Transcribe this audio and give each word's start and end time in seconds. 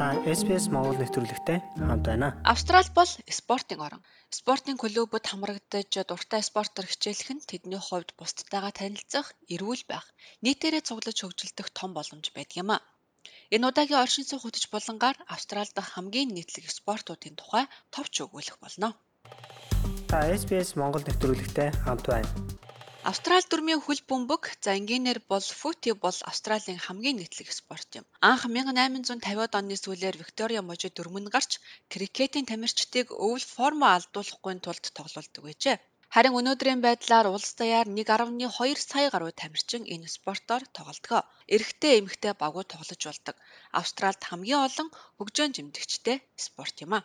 Та 0.00 0.16
SBS 0.24 0.72
Монгол 0.72 0.96
нэвтрүүлэгтэй 0.96 1.60
хамт 1.76 2.08
байна. 2.08 2.32
Австрал 2.40 2.88
бол 2.96 3.10
спортын 3.28 3.84
орн. 3.84 4.00
Спортын 4.32 4.80
клубуд 4.80 5.28
хамрагдаж 5.28 5.92
дуртай 6.08 6.40
спортоор 6.40 6.88
хичээлэх 6.88 7.28
нь 7.36 7.44
тэдний 7.44 7.76
хувьд 7.76 8.16
бусдтайгаа 8.16 8.72
танилцах, 8.72 9.36
эрүүл 9.52 9.84
байх, 9.84 10.08
нийтээрээ 10.40 10.88
цуглаж 10.88 11.20
хөгжилдөх 11.20 11.68
том 11.76 11.92
боломж 11.92 12.32
байдаг 12.32 12.56
юм 12.64 12.72
а. 12.72 12.80
Энэ 13.52 13.68
удаагийн 13.68 14.00
оршин 14.00 14.24
суух 14.24 14.48
хөтөч 14.48 14.72
булангаар 14.72 15.20
Австрал 15.28 15.68
дахь 15.76 15.92
хамгийн 15.92 16.32
нийтлэг 16.32 16.64
спортуудын 16.72 17.36
тухай 17.36 17.68
товч 17.92 18.24
өгүүлэх 18.24 18.56
болно. 18.56 18.96
Та 20.08 20.24
SBS 20.32 20.80
Монгол 20.80 21.04
нэвтрүүлэгтэй 21.04 21.76
хамт 21.84 22.08
байна. 22.08 22.32
Австрали 23.08 23.48
дүрмийн 23.48 23.80
хөл 23.80 24.00
бөмбөг 24.10 24.42
за 24.64 24.70
энгийнээр 24.78 25.20
бол 25.32 25.46
фути 25.60 25.90
бол 26.04 26.18
Австралийн 26.30 26.80
хамгийн 26.84 27.16
нийтлэг 27.18 27.48
спорт 27.60 27.88
юм. 27.98 28.04
Анх 28.30 28.42
1850-ад 28.44 29.52
оны 29.60 29.76
сүүлээр 29.80 30.20
Виктория 30.20 30.60
мужид 30.60 30.92
дүрмэн 30.94 31.26
гарч 31.34 31.50
крикетийн 31.92 32.44
тамирчдыг 32.50 33.06
өвөл 33.24 33.46
форма 33.56 33.86
алдуулахгүй 33.96 34.54
тулд 34.60 34.84
тоглуулдаг 34.98 35.42
байжээ. 35.44 35.76
Харин 36.14 36.36
өнөөдрийн 36.40 36.80
байдлаар 36.84 37.26
улс 37.32 37.50
даяар 37.60 37.88
1.2 37.88 38.76
сая 38.90 39.08
гаруй 39.14 39.32
тамирчин 39.40 39.82
энэ 39.94 40.08
спортоор 40.16 40.62
тоглодог. 40.76 41.24
Эрэгтэй 41.54 41.92
эмэгтэй 42.00 42.32
багуу 42.42 42.64
тоглож 42.68 43.02
болдог. 43.08 43.36
Австралид 43.80 44.22
хамгийн 44.28 44.64
олон 44.68 44.88
хөгжөөн 45.16 45.54
жимдэгчтэй 45.56 46.16
спорт 46.46 46.76
юм 46.84 46.92
а. 46.98 47.00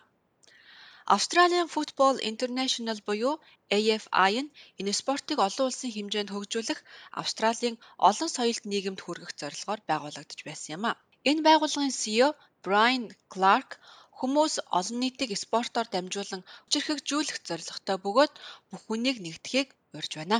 Australian 1.06 1.68
Football 1.74 2.16
International 2.32 2.98
буюу 3.06 3.34
AFI 3.76 4.34
нь 4.42 4.52
энэ 4.80 4.92
спортыг 5.00 5.38
олон 5.48 5.66
улсын 5.70 5.90
хэмжээнд 5.94 6.32
хөгжүүлэх 6.32 6.80
Австралийн 7.20 7.76
олон 8.08 8.30
соёлт 8.36 8.64
нийгэмд 8.72 9.00
хүргэх 9.02 9.32
зорилгоор 9.40 9.80
байгуулагдаж 9.90 10.40
байсан 10.48 10.70
юм 10.76 10.84
а. 10.90 10.98
Энэ 11.30 11.44
байгууллагын 11.46 11.94
CEO 12.00 12.28
Brian 12.64 13.04
Clark 13.32 13.70
хүмүүс 14.18 14.54
олон 14.78 14.98
нийтийг 15.02 15.30
спортоор 15.44 15.86
дамжуулан 15.90 16.42
хүчирхэгжүүлэх 16.64 17.38
зорилготой 17.48 17.96
бөгөөд 18.04 18.32
бүх 18.70 18.82
хүнийг 18.86 19.18
нэгтгэхийг 19.22 19.68
урьж 19.96 20.12
байна. 20.18 20.38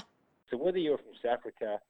So 0.50 0.54
whether 0.64 0.82
you're 0.86 1.02
from 1.02 1.16
South 1.22 1.38
Africa. 1.38 1.80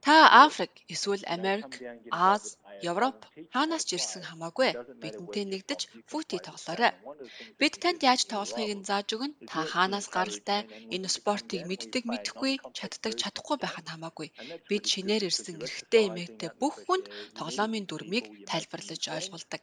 Та 0.00 0.16
Африк, 0.44 0.72
эсвэл 0.88 1.24
Америк, 1.26 1.70
Аз, 2.10 2.58
Европ 2.90 3.18
хаанаас 3.54 3.84
ч 3.88 3.90
ирсэн 3.96 4.22
хамаагүй 4.26 4.70
бидэнтэй 5.02 5.44
нэгдэж 5.52 5.80
фути 6.10 6.38
тоглоорой. 6.46 6.92
Бид 7.60 7.74
танд 7.82 8.00
яаж 8.10 8.20
тоглохыг 8.32 8.72
нь 8.78 8.86
зааж 8.88 9.08
өгнө. 9.14 9.34
Та 9.50 9.58
хаанаас 9.72 10.06
гаралтай 10.16 10.60
энэ 10.94 11.08
спортыг 11.16 11.62
мэддэг 11.70 12.02
мэдхгүй, 12.12 12.52
чаддаг 12.78 13.12
чадахгүй 13.20 13.56
байх 13.60 13.76
нь 13.82 13.90
хамаагүй. 13.92 14.28
Бид 14.68 14.84
шинээр 14.92 15.22
ирсэн 15.28 15.56
эрэгтэй 15.64 16.02
эмээтэй 16.08 16.50
бүх 16.60 16.74
хүнд 16.86 17.06
тоглоомын 17.38 17.84
дүрмийг 17.86 18.26
тайлбарлаж 18.50 19.02
ойлгуулдаг. 19.16 19.62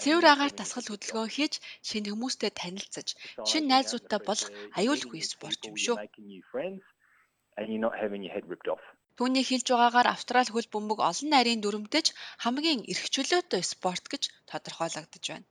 Цэвэр 0.00 0.26
агаар 0.32 0.52
тасгал 0.56 0.88
хөдөлгөөн 0.90 1.30
хийж 1.36 1.54
шинэ 1.88 2.08
хүмүүстэй 2.10 2.50
танилцаж, 2.60 3.08
шинэ 3.48 3.68
найзуудтай 3.70 4.20
болох 4.28 4.48
аюулгүй 4.78 5.22
спорт 5.32 5.60
юм 5.68 5.76
шүү 5.84 5.96
and 7.58 7.72
you're 7.72 7.80
not 7.80 7.98
having 7.98 8.22
your 8.22 8.32
head 8.32 8.46
ripped 8.46 8.68
off. 8.68 8.80
Түүний 9.18 9.44
хэлж 9.46 9.66
байгаагаар 9.74 10.08
Австрали 10.14 10.50
хөл 10.54 10.68
бөмбөг 10.72 10.98
олон 11.10 11.28
нарийн 11.34 11.60
дүрмтэйч 11.62 12.06
хамгийн 12.44 12.80
эрх 12.92 13.04
чөлөөтэй 13.14 13.62
спорт 13.72 14.04
гэж 14.12 14.22
тодорхойлогдож 14.50 15.24
байна. 15.30 15.46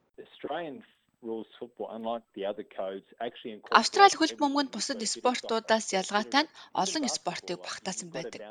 Австрали 3.80 4.16
хөл 4.18 4.34
бөмбөнд 4.40 4.70
бусад 4.76 5.02
спортуудаас 5.16 5.88
ялгаатай 6.00 6.44
нь 6.46 6.54
олон 6.84 7.04
спортыг 7.18 7.58
багтаасан 7.68 8.10
байдаг. 8.14 8.42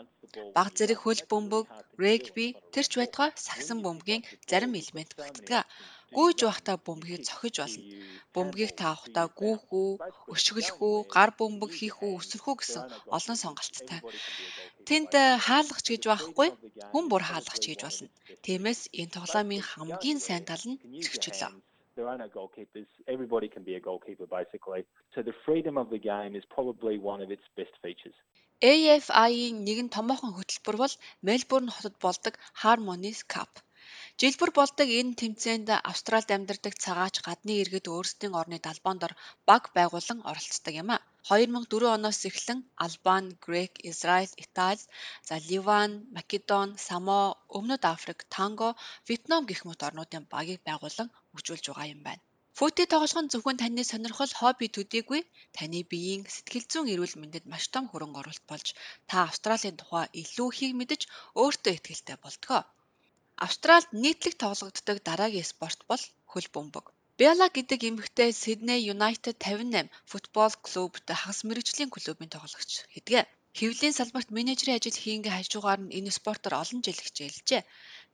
Баг 0.57 0.69
зэрэг 0.77 0.99
хөл 1.03 1.21
бөмбөг, 1.31 1.65
регби, 2.05 2.47
тэрч 2.75 2.93
байтугай 2.99 3.31
сагсан 3.47 3.79
бөмбөгийн 3.87 4.27
зарим 4.51 4.73
элемент 4.81 5.13
багтдаг. 5.19 5.63
Гүйж 6.17 6.39
байхдаа 6.47 6.77
бөмбөгийг 6.87 7.23
цохиж 7.29 7.55
болно. 7.63 7.85
Бөмбөгийг 8.35 8.73
таавахдаа 8.81 9.27
гүүх 9.41 9.65
үү, 9.81 9.91
өшгөлөх 10.35 10.79
үү, 10.89 10.97
гар 11.15 11.31
бөмбөг 11.39 11.71
хийх 11.79 11.97
үү, 12.03 12.13
өсрөх 12.19 12.47
үү 12.51 12.57
гэсэн 12.59 12.83
олон 13.17 13.37
сонголттой. 13.43 14.01
Тэнд 14.89 15.13
э, 15.23 15.25
хаалгач 15.47 15.87
гэж 15.91 16.03
байхгүй, 16.11 16.49
хүн 16.91 17.05
бүр 17.11 17.23
хаалгач 17.31 17.63
гэж 17.67 17.81
болно. 17.87 18.09
Тиймээс 18.45 18.81
энэ 19.01 19.15
тоглоомын 19.17 19.67
хамгийн 19.71 20.19
сайн 20.27 20.45
тал 20.49 20.65
нь 20.71 20.81
эрхчлөө. 21.03 21.51
There 21.97 22.09
are 22.09 22.19
no 22.19 22.29
goalkeepers. 22.29 22.87
Everybody 23.09 23.49
can 23.49 23.65
be 23.65 23.75
a 23.75 23.81
goalkeeper 23.81 24.27
basically. 24.27 24.85
So 25.15 25.23
the 25.23 25.33
freedom 25.47 25.79
of 25.79 25.89
the 25.91 25.99
game 25.99 26.37
is 26.37 26.45
probably 26.57 26.99
one 26.99 27.21
of 27.23 27.31
its 27.31 27.47
best 27.57 27.75
features. 27.83 28.15
AFI-ийн 28.65 29.65
нэгэн 29.69 29.89
томоохон 29.93 30.33
хөтөлбөр 30.37 30.77
бол 30.81 30.95
Мельбурн 31.29 31.69
хотод 31.73 31.97
болдог 32.01 32.35
Harmonies 32.63 33.21
Cup. 33.25 33.53
Жилбэр 34.21 34.51
болдог 34.59 34.89
энэ 34.99 35.19
тэмцээнд 35.21 35.69
Австралид 35.91 36.31
амьдардаг 36.37 36.75
цагаач 36.85 37.17
гадны 37.27 37.53
иргэд 37.61 37.87
өөрсдийн 37.95 38.33
орны 38.41 38.59
далбаан 38.67 38.99
дор 39.01 39.13
баг 39.49 39.63
байгуулан 39.77 40.21
оролцдог 40.31 40.75
юм 40.83 40.89
а. 40.97 41.05
2004 41.29 41.97
оноос 41.97 42.21
эхлэн 42.31 42.61
Албани, 42.85 43.37
Грек, 43.45 43.73
Израиль, 43.91 44.39
Итали, 44.45 44.89
за 45.29 45.37
Ливан, 45.49 45.93
Македон, 46.17 46.69
Само, 46.87 47.21
Өмнөд 47.59 47.83
Африк, 47.95 48.21
Танго, 48.35 48.69
Вьетнам 49.07 49.43
гэх 49.51 49.61
мэт 49.69 49.81
орнуудын 49.87 50.25
багийг 50.33 50.61
байгуулан 50.69 51.09
хөгжүүлж 51.31 51.65
байгаа 51.69 51.93
юм 51.95 52.01
байна. 52.09 52.23
Фүти 52.59 52.85
тоглох 52.93 53.21
нь 53.23 53.33
зөвхөн 53.33 53.61
таны 53.61 53.83
сонирхол, 53.85 54.33
хобби 54.41 54.67
төдийгүй 54.77 55.21
таны 55.57 55.81
биеийн 55.91 56.23
сэтгэл 56.35 56.67
зүйн 56.73 56.93
эрүүл 56.95 57.21
мэндэд 57.21 57.45
маш 57.53 57.65
том 57.75 57.85
хөрөнгө 57.89 58.21
оруулалт 58.21 58.45
болж 58.51 58.67
та 59.09 59.17
Австралийн 59.29 59.77
тухай 59.79 60.07
илүү 60.21 60.49
ихийг 60.53 60.73
мэдэж 60.81 61.01
өөртөө 61.41 61.73
ихтэй 61.77 62.17
болтгоо. 62.25 62.63
Австралид 63.45 63.91
нийтлэг 64.03 64.35
тоглогддог 64.43 64.99
дараагийн 65.09 65.51
спорт 65.53 65.81
бол 65.91 66.03
хөл 66.31 66.49
бөмбөг. 66.55 66.87
Бяла 67.21 67.47
гэдэг 67.57 67.81
эмэгтэй 67.89 68.31
Сидней 68.43 68.81
Юнайтед 68.93 69.37
58 69.41 69.93
футбол 70.11 70.53
клубт 70.67 71.07
хагас 71.21 71.41
мэрэгжлийн 71.49 71.91
клубын 71.93 72.33
тоглогч 72.33 72.71
хэдгээ. 72.93 73.25
Хэвлийн 73.59 73.97
салбарт 73.97 74.29
менежерийн 74.37 74.79
ажил 74.79 74.97
хийнгээ 75.01 75.35
хажуугаар 75.37 75.81
нь 75.85 75.95
энэ 75.99 76.13
спортоор 76.19 76.55
олон 76.63 76.81
жил 76.85 77.01
хичээлжээ. 77.05 77.63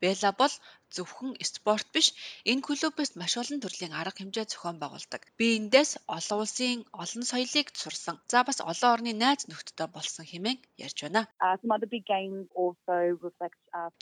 Бэла 0.01 0.31
бол 0.41 0.55
зөвхөн 0.97 1.31
спорт 1.41 1.87
биш, 1.95 2.09
энэ 2.51 2.63
клубээс 2.67 3.13
маш 3.21 3.33
олон 3.41 3.61
төрлийн 3.63 3.93
арга 4.01 4.19
хэмжээ 4.19 4.47
зохион 4.49 4.77
байгуулдаг. 4.81 5.23
Би 5.39 5.47
эндээс 5.59 5.91
олон 6.17 6.39
улсын 6.45 6.85
олон 7.03 7.23
соёлыг 7.31 7.67
сурсан. 7.83 8.17
За 8.33 8.45
бас 8.47 8.59
олон 8.61 8.91
орны 8.95 9.13
найз 9.13 9.49
нөхдөдтэй 9.49 9.89
болсон 9.97 10.25
хэмээн 10.29 10.59
ярьж 10.85 10.99
байна. 11.05 11.23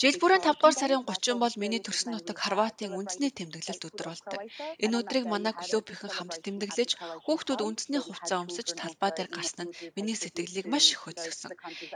Жил 0.01 0.17
бүрийн 0.21 0.43
5 0.43 0.59
дугаар 0.59 0.77
сарын 0.81 1.05
30 1.07 1.39
бол 1.43 1.55
миний 1.63 1.83
төрсөн 1.83 2.11
нутаг 2.13 2.39
Хорватын 2.43 2.97
үндэсний 2.99 3.31
тэмдэглэлт 3.31 3.87
өдөр 3.89 4.09
болдог. 4.11 4.41
Энэ 4.85 4.99
өдрийг 5.01 5.27
манай 5.31 5.55
клубийнхэн 5.55 6.11
хамт 6.11 6.43
тэмдэглэж, 6.45 6.91
хүүхдүүд 7.25 7.61
үндэсний 7.67 8.03
хувцас 8.03 8.43
өмсөж 8.43 8.69
талбай 8.81 9.11
дээр 9.15 9.31
гарсан 9.31 9.71
нь 9.71 9.75
миний 9.97 10.19
сэтгэлийг 10.19 10.67
маш 10.73 10.87
их 10.93 11.01
хөдөлгсөн. 11.07 11.53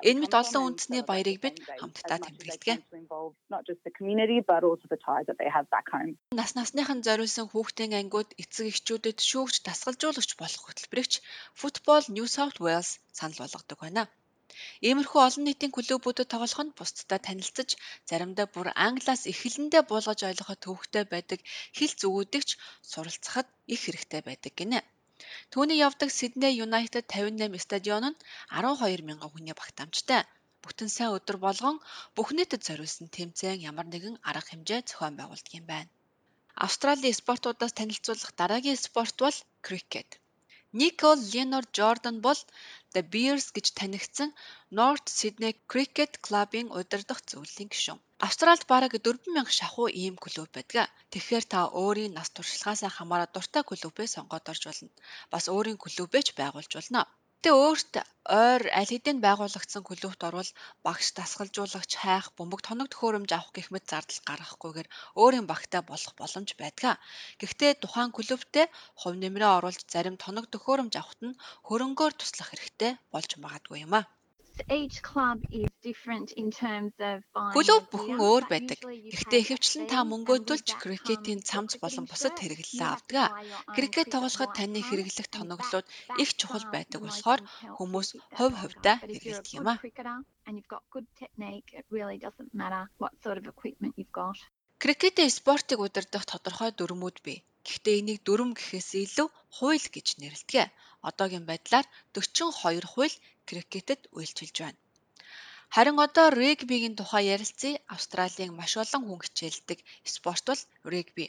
Энэ 0.09 0.21
мэт 0.22 0.34
олон 0.41 0.62
үндэсний 0.69 1.03
баярыг 1.03 1.38
бид 1.44 1.56
хамтдаа 1.81 2.19
тэмдэглэдэг 2.22 2.78
ties 5.06 5.25
that 5.28 5.39
they 5.41 5.50
have 5.56 5.67
back 5.75 5.89
home. 5.95 6.12
Нас 6.41 6.50
насныхан 6.59 7.00
зориулсан 7.06 7.47
хүүхдийн 7.53 7.93
ангиуд 8.00 8.31
эцэг 8.43 8.67
эхчүүдэд 8.72 9.19
шүүгч 9.28 9.56
дасгалжуулагч 9.67 10.31
болох 10.41 10.62
хөтөлбөрөгч 10.65 11.12
Football 11.61 12.03
New 12.17 12.27
South 12.37 12.59
Wales 12.65 12.91
санал 13.19 13.41
болгодог 13.43 13.78
байна. 13.84 14.05
Иймэрхүү 14.87 15.21
олон 15.27 15.45
нийтийн 15.47 15.72
клубүүдэд 15.75 16.31
тоглох 16.31 16.62
нь 16.65 16.77
бусдтай 16.78 17.21
танилцаж, 17.27 17.71
заримдаа 18.09 18.47
бүр 18.55 18.69
англиас 18.87 19.22
эхлэндээ 19.33 19.83
буулгаж 19.87 20.21
ойлгоход 20.28 20.61
төвөгтэй 20.62 21.05
байдаг 21.15 21.41
хэл 21.77 21.95
зүгүүдэгч 22.01 22.49
суралцахад 22.91 23.49
их 23.75 23.81
хэрэгтэй 23.83 24.21
байдаг 24.28 24.53
гинэ. 24.59 24.81
Түүний 25.53 25.78
явдаг 25.87 26.11
Sydney 26.19 26.53
United 26.66 27.05
58 27.06 27.66
стадион 27.66 28.05
нь 28.11 28.21
12 28.51 29.09
мянган 29.09 29.31
хүний 29.33 29.55
багтаамжтай 29.61 30.21
бүтэн 30.65 30.91
сайн 30.97 31.15
өдөр 31.16 31.37
болгон 31.47 31.77
бүх 32.16 32.28
нийтэд 32.37 32.63
зориулсан 32.69 33.07
тэмцээн 33.16 33.65
ямар 33.71 33.87
нэгэн 33.93 34.16
арга 34.31 34.49
хэмжээ 34.51 34.81
зохион 34.89 35.15
байгуулдаг 35.16 35.53
юм 35.61 35.66
байна. 35.72 35.91
Австралийн 36.66 37.19
спортуудаас 37.21 37.72
танилцуулах 37.78 38.33
дараагийн 38.41 38.78
спорт 38.87 39.16
бол 39.25 39.39
крикет. 39.66 40.11
Никол 40.81 41.19
Ленор 41.33 41.65
Жордан 41.77 42.16
бол 42.27 42.41
The 42.95 43.03
Bears 43.13 43.47
гэж 43.57 43.66
танигдсан 43.78 44.31
North 44.78 45.07
Sydney 45.19 45.55
Cricket 45.71 46.13
Club-ын 46.27 46.69
удирдах 46.78 47.21
зөвлөлийн 47.31 47.71
гишүүн. 47.72 48.01
Австральд 48.27 48.63
бараг 48.72 48.93
4000 49.07 49.59
шахуу 49.59 49.89
ийм 50.03 50.15
клуб 50.25 50.49
байдаг. 50.57 50.87
Тэгэхээр 51.13 51.45
та 51.53 51.60
өөрийн 51.83 52.15
нас 52.19 52.28
туршлагаас 52.34 52.83
хамаарат 52.97 53.31
дуртай 53.34 53.63
клубээ 53.67 54.09
сонгоод 54.15 54.51
орж 54.53 54.63
болно. 54.67 54.91
Бас 55.33 55.45
өөрийн 55.55 55.78
клубээ 55.83 56.22
ч 56.27 56.28
байгуулж 56.39 56.72
болно. 56.78 57.03
Гэхдээ 57.45 57.63
өөрт 57.69 57.95
ойр 58.25 58.63
аль 58.81 58.93
хэдийн 58.93 59.19
байгуулагдсан 59.21 59.83
клубт 59.85 60.21
орвол 60.29 60.51
багш 60.87 61.07
дасгалжуулагч 61.19 61.93
хайх, 62.01 62.27
бөмбөг 62.37 62.61
тоног 62.65 62.89
төхөөрөмж 62.89 63.31
авах 63.37 63.53
гэх 63.53 63.69
мэт 63.69 63.85
зардал 63.91 64.21
гаргахгүйгээр 64.29 64.89
өөрийн 65.21 65.47
багтай 65.53 65.83
болох 65.85 66.13
боломж 66.17 66.51
байдаг. 66.57 66.97
Гэхдээ 67.41 67.73
тухайн 67.85 68.17
клубтээ 68.17 68.67
хувь 69.01 69.21
нэмрээ 69.21 69.51
оруулж 69.61 69.85
зарим 69.93 70.17
тоног 70.25 70.49
төхөөрөмж 70.49 70.95
авахт 70.97 71.21
нь 71.27 71.39
хөрөнгөөр 71.69 72.13
туслах 72.17 72.49
хэрэгтэй 72.49 72.93
болж 73.13 73.31
магадгүй 73.45 73.85
юм 73.85 73.93
а. 74.01 74.09
Each 74.68 75.03
club 75.03 75.39
is 75.51 75.71
different 75.83 76.33
in 76.33 76.51
terms 76.51 76.95
of 76.98 77.22
buying 77.34 77.54
Клуб 77.54 77.83
the 77.84 77.91
бүхэн 77.92 78.18
өөр 78.28 78.45
байдаг. 78.53 78.78
Гэхдээ 78.84 79.41
ихэвчлэн 79.42 79.86
та 79.91 79.98
and 80.03 80.10
мөнгөө 80.12 80.36
with 80.39 80.48
төлж 80.51 80.66
that 80.71 80.80
крикетийн 80.83 81.41
цамц 81.48 81.72
болон 81.83 82.04
бусад 82.10 82.33
to 82.39 82.47
авдаг. 82.95 83.34
Крикет 83.77 84.09
тоглоход 84.15 84.51
таны 84.59 84.80
хэрэглэх 84.89 85.28
тоноглууд 85.36 85.86
их 86.22 86.28
чухал 86.39 86.65
байдаг 86.74 87.01
болохоор 87.03 87.41
хүмүүс 87.78 88.09
хувь 88.36 88.56
хувьдаа 88.60 88.97
хэрэглэдэг 89.03 89.54
юм 89.59 89.66
а. 89.72 89.74
Крикетийн 94.83 95.33
спортыг 95.39 95.78
удирдах 95.86 96.24
тодорхой 96.30 96.71
дүрмүүд 96.74 97.16
бий. 97.27 97.39
Гэхдээ 97.65 97.97
энийг 98.00 98.21
дүрм 98.27 98.50
гэхээс 98.53 98.91
илүү 99.04 99.28
хууль 99.57 99.86
гэж 99.95 100.07
нэрлэдэг. 100.21 100.68
Одоогийн 101.09 101.48
байдлаар 101.48 101.86
42 102.12 102.84
хууль 102.92 103.16
крикетэд 103.49 104.01
үйлчилж 104.17 104.57
байна. 104.65 104.81
Харин 105.75 105.99
одоо 106.07 106.27
регбигийн 106.41 106.95
тухай 106.99 107.25
ярилцъя. 107.35 107.81
Австралийн 107.95 108.53
маш 108.59 108.73
олон 108.83 109.03
хүн 109.07 109.21
хичээлдэг 109.25 109.79
спорт 110.15 110.45
бол 110.49 110.63
регби. 110.93 111.27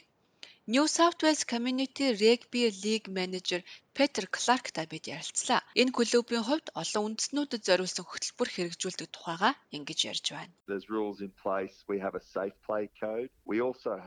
New 0.72 0.86
South 0.96 1.20
Wales 1.24 1.42
Community 1.52 2.06
Rugby 2.22 2.62
League 2.84 3.08
Manager 3.18 3.60
Петер 3.96 4.28
Кларк 4.28 4.76
та 4.76 4.84
бид 4.84 5.08
ярилцлаа. 5.08 5.64
Энэ 5.72 5.88
клубын 5.96 6.44
хувьд 6.44 6.68
олон 6.76 7.16
үндэстнүүдэд 7.16 7.64
зориулсан 7.64 8.04
хөтөлбөр 8.04 8.48
хэрэгжүүлдэг 8.52 9.08
тухайга 9.08 9.56
ингэж 9.72 10.12
ярьж 10.12 10.36
байна. 10.36 10.52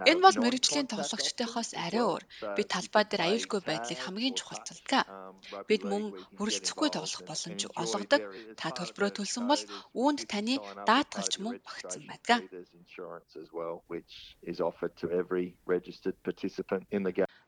Энэ 0.05 0.21
бол 0.21 0.37
мэрэгжлийн 0.45 0.85
as 0.93 1.73
арай 1.73 2.05
өөр. 2.05 2.23
So 2.37 2.53
Бид 2.53 2.69
талбай 2.69 3.03
дээр 3.09 3.25
аюулгүй 3.33 3.61
байдлыг 3.65 3.97
хамгийн 3.97 4.37
or 4.37 4.39
чухалчилдаг. 4.39 5.01
touch. 5.01 5.09
Um, 5.09 5.65
Бид 5.65 5.81
мөн 5.89 6.13
involved 6.37 6.93
тоглох 6.93 7.23
боломж 7.25 7.61
олгодог. 7.73 8.21
various 8.21 8.61
Та 8.61 8.69
төлбөрөө 8.69 9.11
төлсөн 9.17 9.45
бол 9.49 9.63
үүнд 9.97 10.19
таны 10.29 10.61
даатгалч 10.85 11.41
мөн 11.41 11.57
багтсан 11.65 12.05
байдаг. 12.05 12.45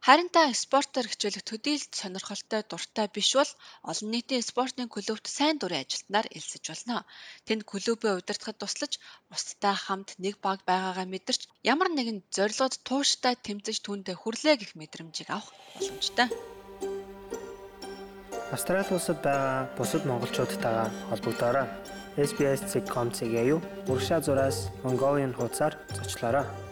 Харин 0.02 0.34
та 0.34 0.50
спортоор 0.50 1.06
хичээлэх 1.06 1.46
төдийлд 1.46 1.94
сонирхолтой 1.94 2.66
дуртай 2.66 3.06
биш 3.14 3.38
бол 3.38 3.52
олон 3.86 4.10
нийтийн 4.10 4.42
спортын 4.42 4.90
клубт 4.90 5.30
сайн 5.30 5.62
дурын 5.62 5.86
ажилтнаар 5.86 6.26
элсэж 6.34 6.64
болно. 6.74 7.06
Тэнд 7.46 7.70
клубээ 7.70 8.18
удирдахад 8.18 8.58
туслаж, 8.58 8.98
бусдтай 9.30 9.78
хамт 9.78 10.18
нэг 10.18 10.42
баг 10.42 10.66
байгаагаа 10.66 11.06
мэдэрч 11.06 11.42
ямар 11.62 11.94
нэгэн 11.94 12.26
зорилгод 12.34 12.82
тууштай 12.82 13.38
тэмцэж 13.46 13.78
түүндээ 13.86 14.18
хүрлээ 14.18 14.56
гэх 14.58 14.74
мэдрэмжийг 14.74 15.30
авах 15.30 15.54
боломжтой. 15.78 16.28
Австрали 18.50 18.90
улсад 18.90 19.22
байгаа 19.22 19.70
бусад 19.78 20.04
монголчуудтайгаа 20.10 20.90
холбогдоорой. 21.14 21.70
SBS.com.cg-ийг 22.18 23.62
урагшаа 23.86 24.20
зураас 24.26 24.58
Mongolian 24.82 25.38
хуудасаар 25.38 25.78
зочлоорой. 25.94 26.71